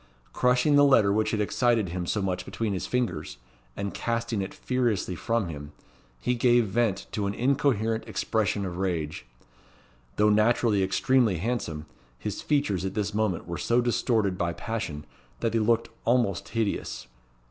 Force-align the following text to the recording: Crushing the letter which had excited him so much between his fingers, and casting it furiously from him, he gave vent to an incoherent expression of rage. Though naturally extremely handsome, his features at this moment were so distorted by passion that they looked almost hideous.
Crushing 0.33 0.77
the 0.77 0.83
letter 0.83 1.13
which 1.13 1.29
had 1.29 1.39
excited 1.39 1.89
him 1.89 2.07
so 2.07 2.23
much 2.23 2.43
between 2.43 2.73
his 2.73 2.87
fingers, 2.87 3.37
and 3.77 3.93
casting 3.93 4.41
it 4.41 4.51
furiously 4.51 5.13
from 5.13 5.47
him, 5.47 5.73
he 6.19 6.33
gave 6.33 6.65
vent 6.65 7.05
to 7.11 7.27
an 7.27 7.35
incoherent 7.35 8.07
expression 8.07 8.65
of 8.65 8.77
rage. 8.77 9.27
Though 10.15 10.29
naturally 10.31 10.81
extremely 10.81 11.37
handsome, 11.37 11.85
his 12.17 12.41
features 12.41 12.83
at 12.83 12.95
this 12.95 13.13
moment 13.13 13.47
were 13.47 13.59
so 13.59 13.79
distorted 13.79 14.39
by 14.39 14.53
passion 14.53 15.05
that 15.39 15.51
they 15.51 15.59
looked 15.59 15.89
almost 16.03 16.49
hideous. 16.49 17.05